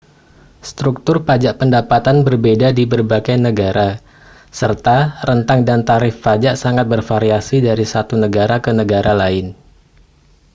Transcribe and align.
struktur 0.69 1.17
pajak 1.27 1.55
pendapatan 1.61 2.17
berbeda 2.27 2.67
di 2.77 2.83
berbagai 2.93 3.37
negara 3.47 3.89
serta 4.59 4.97
rentang 5.29 5.59
dan 5.67 5.79
tarif 5.89 6.15
pajak 6.25 6.55
sangat 6.63 6.85
bervariasi 6.93 7.57
dari 7.67 7.85
satu 7.93 8.13
negara 8.25 8.55
ke 8.65 8.71
negara 8.81 9.11
lain 9.21 9.47